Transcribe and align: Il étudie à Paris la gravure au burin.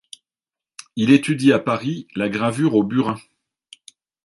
Il 0.95 1.11
étudie 1.11 1.53
à 1.53 1.59
Paris 1.59 2.07
la 2.15 2.27
gravure 2.27 2.73
au 2.73 2.81
burin. 2.81 3.19